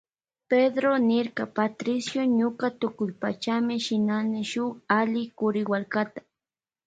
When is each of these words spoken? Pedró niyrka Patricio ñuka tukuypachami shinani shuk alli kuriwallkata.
Pedró 0.51 0.91
niyrka 1.09 1.43
Patricio 1.57 2.21
ñuka 2.37 2.67
tukuypachami 2.79 3.75
shinani 3.85 4.39
shuk 4.51 4.73
alli 4.99 5.23
kuriwallkata. 5.37 6.19